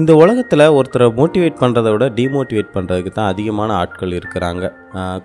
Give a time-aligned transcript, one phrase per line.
[0.00, 4.64] இந்த உலகத்தில் ஒருத்தரை மோட்டிவேட் பண்ணுறதை விட டிமோட்டிவேட் பண்ணுறதுக்கு தான் அதிகமான ஆட்கள் இருக்கிறாங்க.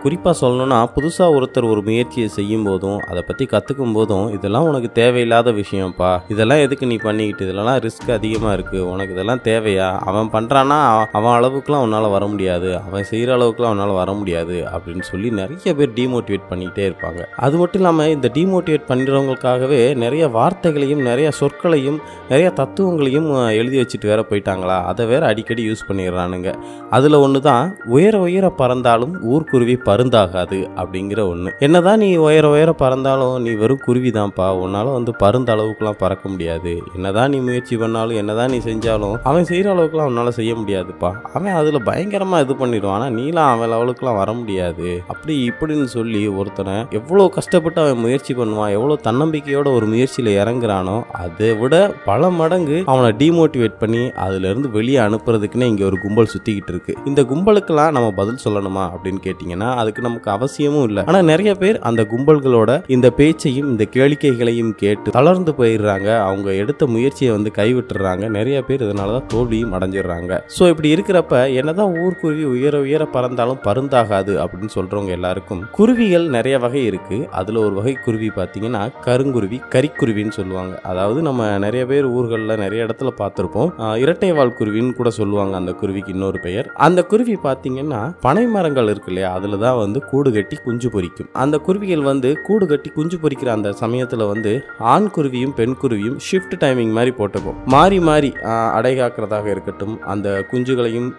[0.02, 5.52] குறிப்பாக சொல்லணும்னா புதுசாக ஒருத்தர் ஒரு முயற்சியை செய்யும் போதும் அதை பற்றி கற்றுக்கும் போதும் இதெல்லாம் உனக்கு தேவையில்லாத
[5.62, 6.10] விஷயம்ப்பா.
[6.34, 7.46] இதெல்லாம் எதுக்கு நீ பண்ணிக்கிட்டு?
[7.46, 9.88] இதெல்லாம் ரிஸ்க் அதிகமாக இருக்குது உனக்கு இதெல்லாம் தேவையா?
[10.10, 10.80] அவன் பண்ணுறான்னா
[11.20, 12.70] அவன் அளவுக்குலாம் உன்னால் வர முடியாது.
[12.88, 17.24] அவன் செய்கிற அளவுக்குலாம் அவனால் வர முடியாது அப்படின்னு சொல்லி நிறைய பேர் டிமோட்டிவேட் பண்ணிக்கிட்டே இருப்பாங்க.
[17.48, 23.30] அது மட்டும் இல்லாமல் இந்த டிமோட்டிவேட் பண்ணுறவங்களுக்காகவே நிறைய வார்த்தைகளையும் நிறைய சொற்களையும் நிறைய தத்துவங்களையும்
[23.62, 24.78] எழுதி வச்சுட்டு வேற போயிட்டாங்களா?
[24.92, 26.54] அதை வேற அடிக்கடி யூஸ் பண்ணிடுறானுங்க.
[26.98, 27.66] அதில் ஒன்று தான்
[27.98, 29.14] உயர உயர பறந்தாலும்
[29.56, 35.12] குருவி பருந்தாகாது அப்படிங்கிற ஒன்று என்னதான் நீ உயர உயர பறந்தாலும் நீ வெறும் குருவி தான்ப்பா உன்னால் வந்து
[35.24, 36.72] பருந்த அளவுக்குலாம் பறக்க முடியாது.
[36.98, 41.10] என்னதான் நீ முயற்சி பண்ணாலும் என்னதான் நீ செஞ்சாலும் அவன் செய்கிற அளவுக்குலாம் உன்னால் செய்ய முடியாதுப்பா.
[41.38, 44.88] அவன் அதில் பயங்கரமாக இது பண்ணிடுவான் ஆனால் நீலாம் அவன் லெவலுக்குலாம் வர முடியாது.
[45.14, 51.52] அப்படி இப்படின்னு சொல்லி ஒருத்தனை எவ்வளோ கஷ்டப்பட்டு அவன் முயற்சி பண்ணுவான் எவ்வளோ தன்னம்பிக்கையோட ஒரு முயற்சியில் இறங்குறானோ அதை
[51.62, 51.76] விட
[52.10, 56.96] பல மடங்கு அவனை டிமோட்டிவேட் பண்ணி அதுலேருந்து வெளியே அனுப்புறதுக்குன்னு இங்கே ஒரு கும்பல் சுற்றிக்கிட்டு இருக்கு.
[57.12, 61.02] இந்த கும்பலுக்கெல்லாம் நம்ம பதில் சொல்லணுமா அப்படின்னு கேட்டிங்கன்னா அதுக்கு நமக்கு அவசியமும் இல்லை.
[61.10, 66.10] ஆனால் நிறைய பேர் அந்த கும்பல்களோட இந்த பேச்சையும் இந்த கேளிக்கைகளையும் கேட்டு தளர்ந்து போயிடுறாங்க.
[66.30, 68.26] அவங்க எடுத்த முயற்சியை வந்து கைவிட்டுறாங்க.
[68.38, 70.40] நிறைய பேர் இதனால தான் தோல்வியும் அடைஞ்சிடுறாங்க.
[70.58, 76.84] ஸோ இப்படி இருக்கிறப்ப என்னதான் ஊர்க்குருவி உயர உயர பறந்தாலும் பருந்தாகாது அப்படின்னு சொல்றவங்க எல்லாருக்கும் குருவிகள் நிறைய வகை
[76.92, 77.18] இருக்கு.
[77.40, 80.74] அதுல ஒரு வகை குருவி பார்த்தீங்கன்னா கருங்குருவி கரிக்குருவின்னு சொல்லுவாங்க.
[80.92, 83.72] அதாவது நம்ம நிறைய பேர் ஊர்களில் நிறைய இடத்துல பார்த்துருப்போம்
[84.04, 86.68] இரட்டை வாழ் குருவின்னு கூட சொல்லுவாங்க அந்த குருவிக்கு இன்னொரு பெயர்.
[86.88, 89.30] அந்த குருவி பார்த்தீங்கன்னா பனை மரங்கள் இருக்கு இல்லையா?
[89.36, 93.70] அதில் தான் வந்து கூடு கட்டி குஞ்சு பொரிக்கும் அந்த குருவிகள் வந்து கூடு கட்டி குஞ்சு பொறிக்கிற அந்த
[93.82, 94.52] சமயத்தில் வந்து
[94.94, 97.58] ஆண் குருவியும் பெண் குருவியும் ஷிஃப்ட் டைமிங் மாதிரி போட்டுக்கும்.
[97.74, 98.32] மாறி மாறி
[98.78, 101.10] அடை காக்கிறதாக இருக்கட்டும் அந்த குஞ்சுகளையும்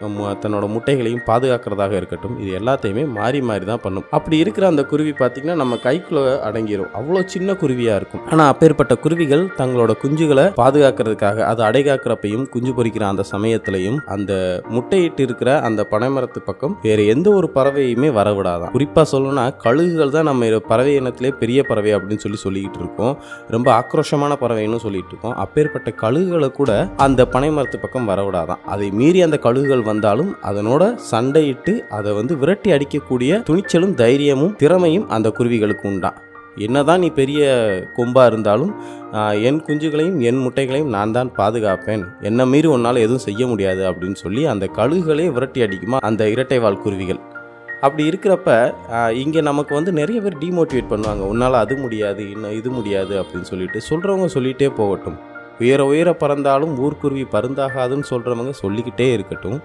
[0.42, 4.06] தன்னோட முட்டைகளையும் பாதுகாக்கிறதாக இருக்கட்டும் இது எல்லாத்தையுமே மாறி மாறி தான் பண்ணும்.
[4.19, 8.25] அப்படி இருக்கிற அந்த குருவி பார்த்தீங்கன்னா நம்ம கைக்குள்ளே அடங்கிடும் அவ்வளோ சின்ன குருவியாக இருக்கும்.
[8.33, 14.33] ஆனால் அப்பேற்பட்ட குருவிகள் தங்களோட குஞ்சுகளை பாதுகாக்கிறதுக்காக அது அடை காக்கிறப்பையும் குஞ்சு பொறிக்கிற அந்த சமயத்திலையும் அந்த
[14.77, 18.72] முட்டையிட்டு இருக்கிற அந்த பனைமரத்து பக்கம் வேறு எந்த ஒரு பறவையுமே வரவிடாதான்.
[18.76, 23.14] குறிப்பாக சொல்லணும்னா கழுகுகள் தான் நம்ம பறவை இனத்திலே பெரிய பறவை அப்படின்னு சொல்லி சொல்லிக்கிட்டு இருக்கோம்.
[23.55, 25.36] ரொம்ப ஆக்ரோஷமான பறவைன்னு சொல்லிட்டு இருக்கோம்.
[25.44, 28.62] அப்பேற்பட்ட கழுகுகளை கூட அந்த பனை மரத்து பக்கம் வரவிடாதான்.
[28.66, 35.28] அதை மீறி அந்த கழுகுகள் வந்தாலும் அதனோட சண்டையிட்டு அதை வந்து விரட்டி அடிக்கக்கூடிய துணிச்சலும் தைரியமும் திறமையும் அந்த
[35.39, 36.18] குருவிகளுக்கு உண்டான்
[36.64, 37.40] என்னதான் நீ பெரிய
[37.96, 38.70] கொம்பாக இருந்தாலும்
[39.48, 42.05] என் குஞ்சுகளையும் என் முட்டைகளையும் நான் தான் பாதுகாப்பேன்.
[42.20, 46.83] என்னை மீறி உன்னால் எதுவும் செய்ய முடியாது அப்படின்னு சொல்லி அந்த கழுகுகளே விரட்டி அடிக்குமா அந்த இரட்டை வால்
[46.84, 47.20] குருவிகள்.
[47.85, 48.51] அப்படி இருக்கிறப்ப
[49.23, 51.23] இங்கே நமக்கு வந்து நிறைய பேர் டிமோட்டிவேட் பண்ணுவாங்க.
[51.33, 55.19] உன்னால் அது முடியாது இன்னும் இது முடியாது அப்படின்னு சொல்லிட்டு சொல்கிறவங்க சொல்லிகிட்டே போகட்டும்.
[55.63, 59.59] உயர உயர பறந்தாலும் ஊர்க்குருவி பருந்தாகாதுன்னு சொல்கிறவங்க சொல்லிக்கிட்டே இருக்கட்டும்.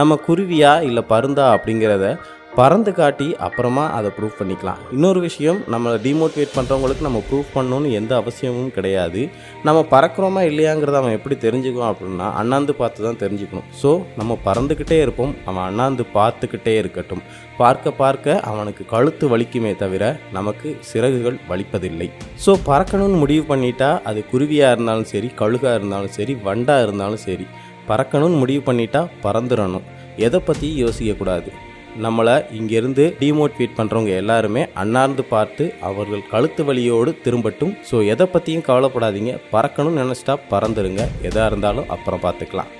[0.00, 2.08] நம்ம குருவியா இல்லை பருந்தா அப்படிங்கிறத
[2.58, 4.78] பறந்து காட்டி அப்புறமா அதை ப்ரூவ் பண்ணிக்கலாம்.
[4.94, 9.20] இன்னொரு விஷயம் நம்மளை டிமோட்டிவேட் பண்ணுறவங்களுக்கு நம்ம ப்ரூவ் பண்ணணும்னு எந்த அவசியமும் கிடையாது.
[9.66, 13.68] நம்ம பறக்கிறோமா இல்லையாங்கிறத அவன் எப்படி தெரிஞ்சுக்குவான் அப்படின்னா அண்ணாந்து பார்த்து தான் தெரிஞ்சுக்கணும்.
[13.82, 15.32] ஸோ நம்ம பறந்துக்கிட்டே இருப்போம்.
[15.48, 17.22] அவன் அண்ணாந்து பார்த்துக்கிட்டே இருக்கட்டும்.
[17.60, 20.04] பார்க்க பார்க்க அவனுக்கு கழுத்து வலிக்குமே தவிர
[20.38, 22.10] நமக்கு சிறகுகள் வலிப்பதில்லை.
[22.44, 27.48] ஸோ பறக்கணும்னு முடிவு பண்ணிட்டா அது குருவியாக இருந்தாலும் சரி கழுகாக இருந்தாலும் சரி வண்டாக இருந்தாலும் சரி
[27.88, 29.88] பறக்கணும்னு முடிவு பண்ணிட்டா பறந்துடணும்.
[30.26, 31.50] எதை பற்றியும் யோசிக்கக்கூடாது.
[31.98, 37.74] நம்மளை இங்கேருந்து டிமோட்டிவேட் பண்ணுறவங்க எல்லாருமே அண்ணார்ந்து பார்த்து அவர்கள் கழுத்து வலியோடு திரும்பட்டும்.
[37.90, 39.38] ஸோ எதை பற்றியும் கவலைப்படாதீங்க.
[39.52, 41.04] பறக்கணும்னு நினச்சிட்டா பறந்துருங்க.
[41.22, 42.70] எதாக இருந்தாலும் அப்புறம் பார்த்துக்கலாம்.